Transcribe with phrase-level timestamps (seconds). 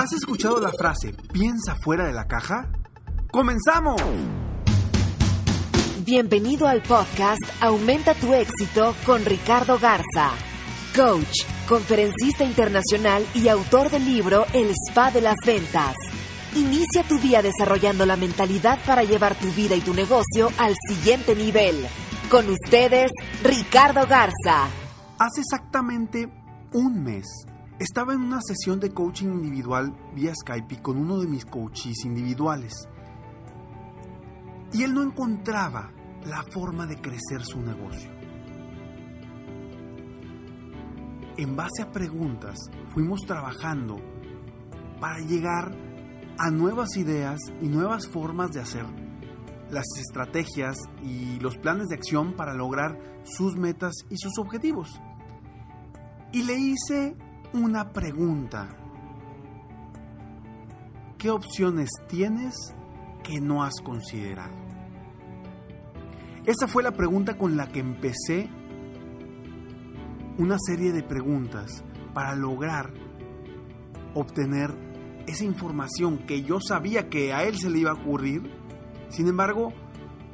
[0.00, 2.72] ¿Has escuchado la frase piensa fuera de la caja?
[3.30, 4.00] ¡Comenzamos!
[6.06, 10.30] Bienvenido al podcast Aumenta tu éxito con Ricardo Garza,
[10.96, 15.94] coach, conferencista internacional y autor del libro El Spa de las Ventas.
[16.56, 21.36] Inicia tu día desarrollando la mentalidad para llevar tu vida y tu negocio al siguiente
[21.36, 21.86] nivel.
[22.30, 23.10] Con ustedes,
[23.44, 24.64] Ricardo Garza.
[25.18, 26.26] Hace exactamente
[26.72, 27.26] un mes
[27.80, 32.74] estaba en una sesión de coaching individual vía Skype con uno de mis coaches individuales.
[34.72, 35.90] Y él no encontraba
[36.26, 38.10] la forma de crecer su negocio.
[41.38, 42.58] En base a preguntas,
[42.92, 43.96] fuimos trabajando
[45.00, 45.74] para llegar
[46.38, 48.84] a nuevas ideas y nuevas formas de hacer
[49.70, 55.00] las estrategias y los planes de acción para lograr sus metas y sus objetivos.
[56.32, 57.16] Y le hice
[57.52, 58.68] una pregunta.
[61.18, 62.54] ¿Qué opciones tienes
[63.22, 64.54] que no has considerado?
[66.46, 68.48] Esa fue la pregunta con la que empecé
[70.38, 72.92] una serie de preguntas para lograr
[74.14, 74.70] obtener
[75.26, 78.50] esa información que yo sabía que a él se le iba a ocurrir.
[79.08, 79.72] Sin embargo,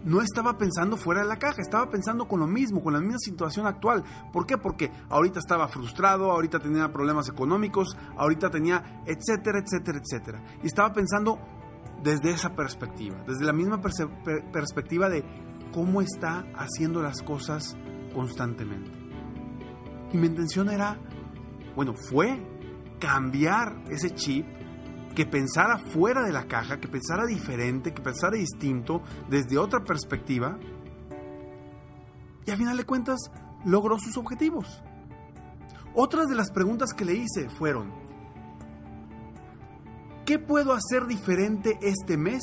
[0.06, 3.18] no estaba pensando fuera de la caja, estaba pensando con lo mismo, con la misma
[3.18, 4.04] situación actual.
[4.32, 4.56] ¿Por qué?
[4.56, 10.44] Porque ahorita estaba frustrado, ahorita tenía problemas económicos, ahorita tenía etcétera, etcétera, etcétera.
[10.62, 11.38] Y estaba pensando
[12.02, 15.24] desde esa perspectiva, desde la misma perspectiva de
[15.72, 17.76] cómo está haciendo las cosas
[18.14, 18.92] constantemente.
[20.12, 20.98] Y mi intención era,
[21.74, 22.40] bueno, fue
[23.00, 24.46] cambiar ese chip
[25.16, 30.58] que pensara fuera de la caja, que pensara diferente, que pensara distinto, desde otra perspectiva.
[32.44, 33.18] Y a final de cuentas
[33.64, 34.82] logró sus objetivos.
[35.94, 37.94] Otras de las preguntas que le hice fueron,
[40.26, 42.42] ¿qué puedo hacer diferente este mes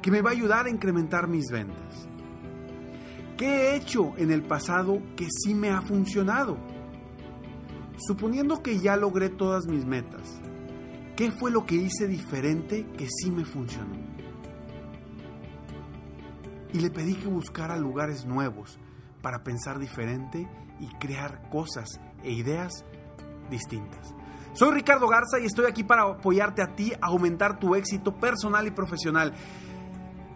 [0.00, 2.08] que me va a ayudar a incrementar mis ventas?
[3.36, 6.56] ¿Qué he hecho en el pasado que sí me ha funcionado?
[7.98, 10.40] Suponiendo que ya logré todas mis metas,
[11.16, 13.94] ¿Qué fue lo que hice diferente que sí me funcionó?
[16.72, 18.80] Y le pedí que buscara lugares nuevos
[19.22, 20.48] para pensar diferente
[20.80, 22.84] y crear cosas e ideas
[23.48, 24.12] distintas.
[24.54, 28.66] Soy Ricardo Garza y estoy aquí para apoyarte a ti a aumentar tu éxito personal
[28.66, 29.32] y profesional.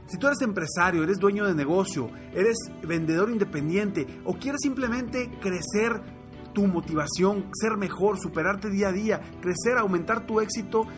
[0.07, 6.18] Si tú eres empresario, eres dueño de negocio, eres vendedor independiente o quieres simplemente crecer
[6.59, 10.89] tu motivación, ser mejor, superarte día a día, crecer, aumentar tu éxito,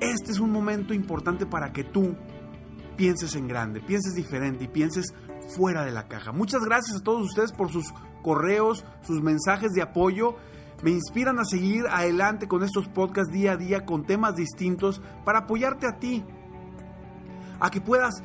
[0.00, 2.16] este es un momento importante para que tú
[2.96, 5.12] pienses en grande, pienses diferente y pienses
[5.54, 6.32] fuera de la caja.
[6.32, 10.36] Muchas gracias a todos ustedes por sus correos, sus mensajes de apoyo.
[10.82, 15.40] Me inspiran a seguir adelante con estos podcasts día a día con temas distintos para
[15.40, 16.24] apoyarte a ti,
[17.60, 18.22] a que puedas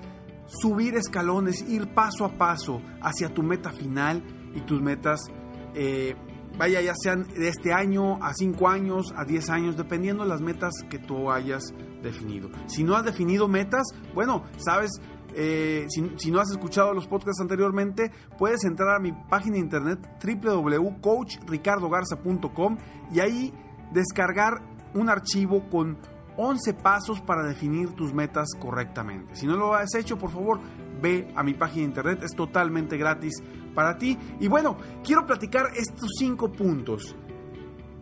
[0.48, 4.24] subir escalones, ir paso a paso hacia tu meta final
[4.56, 5.30] y tus metas
[5.76, 6.16] eh,
[6.60, 10.42] vaya, ya sean de este año a 5 años, a 10 años, dependiendo de las
[10.42, 12.50] metas que tú hayas definido.
[12.68, 13.84] Si no has definido metas,
[14.14, 14.92] bueno, sabes,
[15.34, 20.00] eh, si, no has escuchado los podcasts anteriormente, puedes entrar a mi página de internet
[20.22, 22.78] www.coachricardogarza.com
[23.14, 23.54] y ahí
[23.94, 24.62] descargar
[24.94, 25.98] un archivo con
[26.36, 29.34] 11 pasos para definir tus metas correctamente.
[29.36, 30.60] Si no lo has hecho, por favor,
[31.02, 33.42] ve a mi página de internet, es totalmente gratis
[33.80, 34.18] para ti.
[34.42, 37.16] Y bueno, quiero platicar estos cinco puntos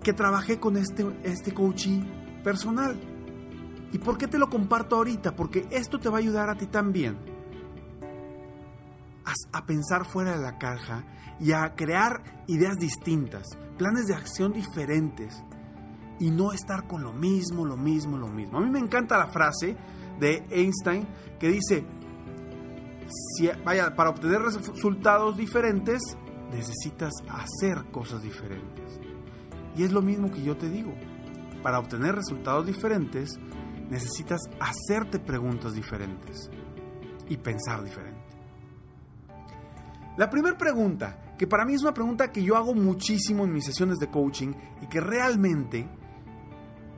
[0.01, 2.01] que trabajé con este, este coaching
[2.43, 2.99] personal.
[3.91, 5.35] ¿Y por qué te lo comparto ahorita?
[5.35, 7.19] Porque esto te va a ayudar a ti también
[9.51, 11.03] a, pensar fuera de la caja
[11.39, 13.45] y a crear ideas distintas,
[13.77, 15.43] planes de acción diferentes
[16.19, 18.57] y no estar con lo mismo, lo mismo, lo mismo.
[18.57, 19.77] A mí me encanta la frase
[20.19, 21.07] de Einstein
[21.39, 21.85] que dice,
[23.07, 26.17] si, vaya, para obtener resultados diferentes
[26.51, 28.99] necesitas hacer cosas diferentes.
[29.75, 30.93] Y es lo mismo que yo te digo.
[31.61, 33.39] Para obtener resultados diferentes
[33.89, 36.49] necesitas hacerte preguntas diferentes
[37.27, 38.17] y pensar diferente.
[40.17, 43.65] La primera pregunta, que para mí es una pregunta que yo hago muchísimo en mis
[43.65, 45.87] sesiones de coaching y que realmente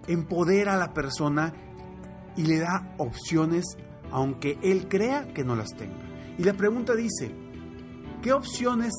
[0.07, 1.53] empodera a la persona
[2.37, 3.65] y le da opciones
[4.11, 5.97] aunque él crea que no las tenga.
[6.37, 7.31] Y la pregunta dice,
[8.21, 8.93] ¿qué opciones,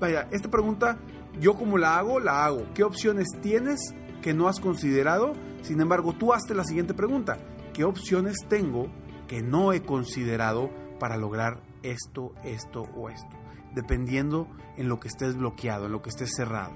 [0.00, 0.98] vaya, esta pregunta
[1.40, 3.80] yo como la hago, la hago, ¿qué opciones tienes
[4.22, 5.32] que no has considerado?
[5.62, 7.38] Sin embargo, tú hazte la siguiente pregunta,
[7.72, 8.86] ¿qué opciones tengo
[9.26, 13.36] que no he considerado para lograr esto, esto o esto?
[13.74, 16.74] Dependiendo en lo que estés bloqueado, en lo que estés cerrado.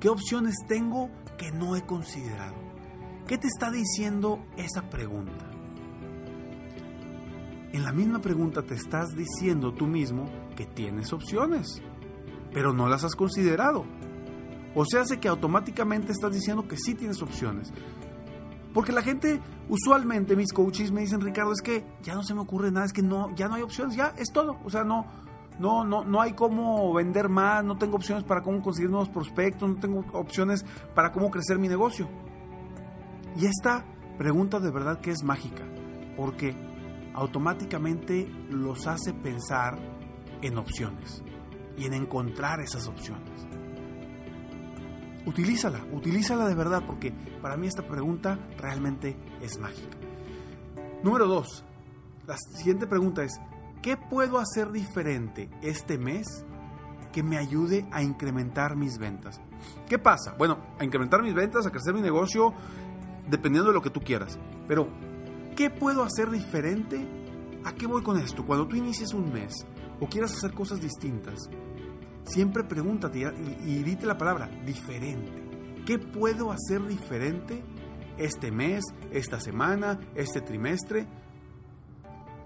[0.00, 2.56] ¿Qué opciones tengo que no he considerado?
[3.26, 5.51] ¿Qué te está diciendo esa pregunta?
[7.72, 11.82] En la misma pregunta te estás diciendo tú mismo que tienes opciones,
[12.52, 13.86] pero no las has considerado.
[14.74, 17.72] O sea, hace que automáticamente estás diciendo que sí tienes opciones.
[18.74, 19.40] Porque la gente,
[19.70, 22.92] usualmente mis coaches me dicen, Ricardo, es que ya no se me ocurre nada, es
[22.92, 24.58] que no, ya no hay opciones, ya es todo.
[24.64, 25.06] O sea, no,
[25.58, 29.68] no, no, no hay cómo vender más, no tengo opciones para cómo conseguir nuevos prospectos,
[29.68, 30.64] no tengo opciones
[30.94, 32.06] para cómo crecer mi negocio.
[33.36, 33.86] Y esta
[34.18, 35.64] pregunta de verdad que es mágica,
[36.16, 36.54] porque
[37.14, 39.78] automáticamente los hace pensar
[40.40, 41.22] en opciones
[41.76, 43.30] y en encontrar esas opciones.
[45.24, 49.96] Utilízala, utilízala de verdad porque para mí esta pregunta realmente es mágica.
[51.02, 51.64] Número dos,
[52.26, 53.40] la siguiente pregunta es,
[53.82, 56.44] ¿qué puedo hacer diferente este mes
[57.12, 59.40] que me ayude a incrementar mis ventas?
[59.88, 60.34] ¿Qué pasa?
[60.38, 62.52] Bueno, a incrementar mis ventas, a crecer mi negocio,
[63.28, 64.38] dependiendo de lo que tú quieras.
[64.66, 64.88] Pero,
[65.56, 67.06] ¿qué puedo hacer diferente?
[67.64, 68.44] ¿A qué voy con esto?
[68.44, 69.66] Cuando tú inicies un mes
[70.00, 71.48] o quieras hacer cosas distintas,
[72.24, 75.42] siempre pregúntate y, y dite la palabra diferente.
[75.86, 77.62] ¿Qué puedo hacer diferente
[78.18, 81.06] este mes, esta semana, este trimestre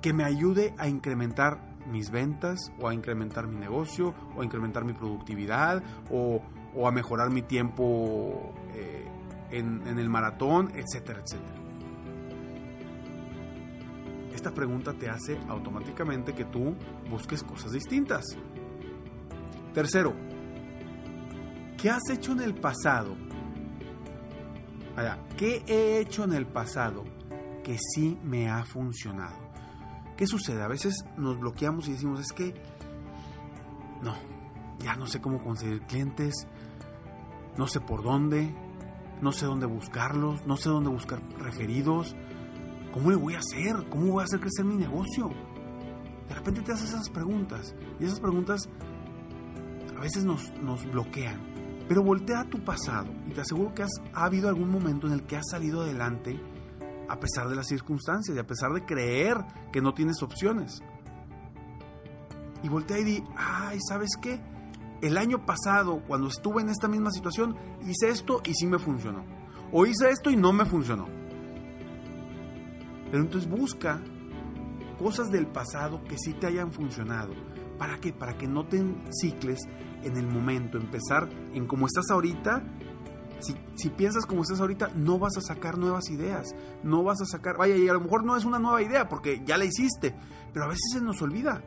[0.00, 4.84] que me ayude a incrementar mis ventas o a incrementar mi negocio o a incrementar
[4.84, 6.42] mi productividad o,
[6.86, 9.08] a mejorar mi tiempo eh,
[9.50, 11.55] en el maratón, etcétera, etcétera?
[14.52, 16.74] Pregunta te hace automáticamente que tú
[17.10, 18.24] busques cosas distintas.
[19.74, 20.14] Tercero,
[21.76, 23.16] ¿qué has hecho en el pasado?
[25.36, 27.04] ¿qué he hecho en el pasado
[27.62, 29.36] que sí me ha funcionado?
[30.16, 30.62] ¿Qué sucede?
[30.62, 32.54] A veces nos bloqueamos y decimos, es que
[34.00, 34.14] no,
[34.78, 36.46] ya no sé cómo conseguir clientes,
[37.58, 38.54] no sé por dónde,
[39.20, 42.16] no sé dónde buscarlos, no sé dónde buscar referidos,
[42.92, 43.88] ¿cómo le voy a hacer?
[43.90, 45.30] ¿Cómo voy a hacer crecer mi negocio?
[46.28, 48.68] De repente te haces esas preguntas y esas preguntas
[49.96, 51.40] a veces nos, nos bloquean.
[51.88, 55.12] Pero voltea a tu pasado y te aseguro que has, ha habido algún momento en
[55.12, 56.40] el que has salido adelante
[57.08, 59.36] a pesar de las circunstancias y a pesar de creer
[59.72, 60.82] que no tienes opciones.
[62.62, 64.40] Y voltea y di, ay, ¿sabes qué?
[65.02, 69.24] El año pasado, cuando estuve en esta misma situación, hice esto y sí me funcionó.
[69.72, 71.06] O hice esto y no me funcionó.
[73.16, 73.98] Pero entonces busca
[74.98, 77.32] cosas del pasado que sí te hayan funcionado.
[77.78, 78.12] ¿Para qué?
[78.12, 79.58] Para que no te cicles
[80.02, 80.76] en el momento.
[80.76, 82.62] Empezar en como estás ahorita.
[83.40, 86.54] Si, si, piensas como estás ahorita, no vas a sacar nuevas ideas.
[86.82, 87.56] No vas a sacar.
[87.56, 90.14] Vaya, y a lo mejor no es una nueva idea porque ya la hiciste.
[90.52, 91.62] Pero a veces se nos olvida.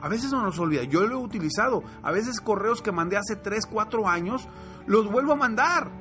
[0.00, 0.82] A veces no nos olvida.
[0.82, 1.84] Yo lo he utilizado.
[2.02, 4.48] A veces correos que mandé hace 3, 4 años,
[4.88, 5.92] los vuelvo a mandar.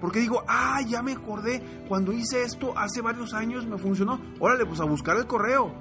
[0.00, 4.20] Porque digo, ah, ya me acordé, cuando hice esto hace varios años me funcionó.
[4.38, 5.72] Órale, pues a buscar el correo.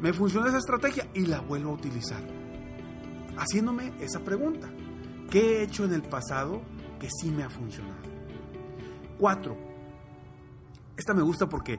[0.00, 2.20] Me funciona esa estrategia y la vuelvo a utilizar.
[3.36, 4.68] Haciéndome esa pregunta.
[5.30, 6.62] ¿Qué he hecho en el pasado
[6.98, 8.02] que sí me ha funcionado?
[9.18, 9.56] Cuatro.
[10.96, 11.78] Esta me gusta porque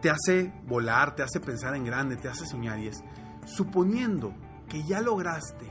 [0.00, 3.02] te hace volar, te hace pensar en grande, te hace soñar y es,
[3.46, 4.32] suponiendo
[4.68, 5.66] que ya lograste,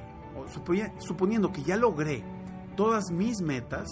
[0.99, 2.23] suponiendo que ya logré
[2.77, 3.89] todas mis metas,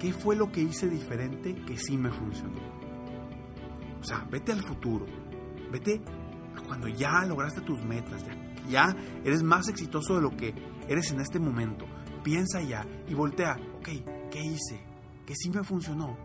[0.00, 2.58] ¿qué fue lo que hice diferente que sí me funcionó?
[4.00, 5.06] O sea, vete al futuro,
[5.70, 6.02] vete
[6.66, 8.34] cuando ya lograste tus metas, ya,
[8.68, 10.54] ya eres más exitoso de lo que
[10.88, 11.84] eres en este momento.
[12.24, 13.88] Piensa ya y voltea, ok,
[14.30, 14.84] ¿qué hice?
[15.26, 16.16] ¿Qué sí me funcionó?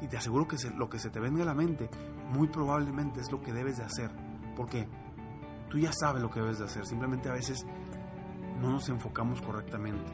[0.00, 1.88] Y te aseguro que lo que se te venga a la mente,
[2.30, 4.10] muy probablemente es lo que debes de hacer.
[4.54, 4.86] Porque
[5.68, 6.86] tú ya sabes lo que debes de hacer.
[6.86, 7.64] Simplemente a veces
[8.60, 10.10] no nos enfocamos correctamente.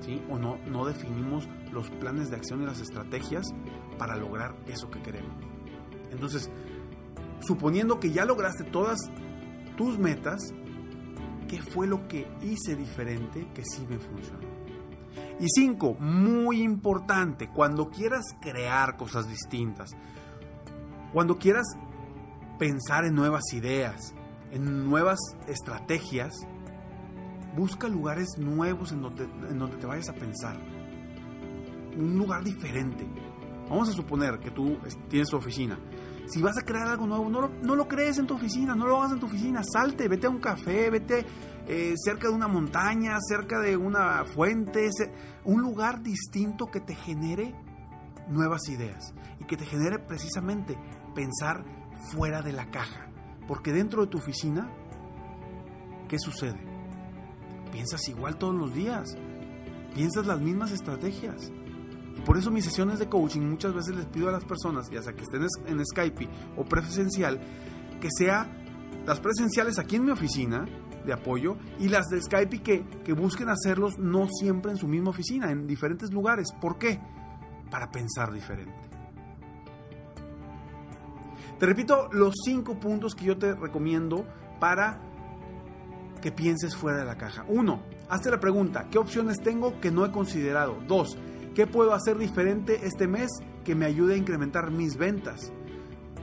[0.00, 0.22] ¿sí?
[0.30, 3.46] O no, no definimos los planes de acción y las estrategias
[3.98, 5.32] para lograr eso que queremos.
[6.10, 6.50] Entonces,
[7.40, 8.98] suponiendo que ya lograste todas
[9.76, 10.52] tus metas,
[11.48, 14.52] ¿qué fue lo que hice diferente que sí me funcionó?
[15.40, 19.90] Y cinco, muy importante, cuando quieras crear cosas distintas,
[21.12, 21.66] cuando quieras
[22.58, 24.14] pensar en nuevas ideas,
[24.52, 26.32] en nuevas estrategias,
[27.56, 30.56] busca lugares nuevos en donde, en donde te vayas a pensar.
[31.96, 33.06] Un lugar diferente.
[33.68, 34.78] Vamos a suponer que tú
[35.08, 35.78] tienes tu oficina.
[36.26, 38.86] Si vas a crear algo nuevo, no lo, no lo crees en tu oficina, no
[38.86, 39.62] lo hagas en tu oficina.
[39.64, 41.26] Salte, vete a un café, vete
[41.66, 44.88] eh, cerca de una montaña, cerca de una fuente,
[45.44, 47.54] un lugar distinto que te genere
[48.28, 50.78] nuevas ideas y que te genere precisamente
[51.14, 51.64] pensar
[52.10, 53.08] fuera de la caja.
[53.46, 54.70] Porque dentro de tu oficina,
[56.08, 56.71] ¿qué sucede?
[57.72, 59.16] Piensas igual todos los días,
[59.94, 61.50] piensas las mismas estrategias.
[62.16, 65.02] Y por eso mis sesiones de coaching muchas veces les pido a las personas, ya
[65.02, 67.40] sea que estén en Skype o presencial,
[68.00, 68.46] que sea
[69.06, 70.66] las presenciales aquí en mi oficina
[71.04, 75.10] de apoyo y las de Skype que, que busquen hacerlos no siempre en su misma
[75.10, 76.48] oficina, en diferentes lugares.
[76.60, 77.00] ¿Por qué?
[77.70, 78.92] Para pensar diferente.
[81.58, 84.26] Te repito los cinco puntos que yo te recomiendo
[84.60, 85.00] para
[86.22, 87.44] que pienses fuera de la caja.
[87.48, 90.78] Uno, hazte la pregunta, ¿qué opciones tengo que no he considerado?
[90.88, 91.18] Dos,
[91.54, 93.28] ¿qué puedo hacer diferente este mes
[93.64, 95.52] que me ayude a incrementar mis ventas?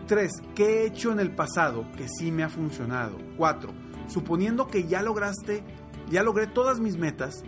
[0.07, 3.17] Tres, ¿qué he hecho en el pasado que sí me ha funcionado?
[3.37, 3.73] Cuatro,
[4.07, 5.63] suponiendo que ya lograste,
[6.09, 7.43] ya logré todas mis metas,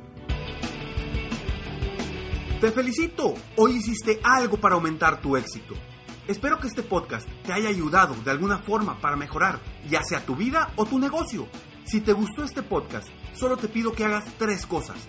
[2.61, 3.33] Te felicito.
[3.57, 5.75] Hoy hiciste algo para aumentar tu éxito.
[6.28, 10.37] Espero que este podcast te haya ayudado de alguna forma para mejorar ya sea tu
[10.37, 11.49] vida o tu negocio.
[11.85, 15.09] Si te gustó este podcast, solo te pido que hagas tres cosas.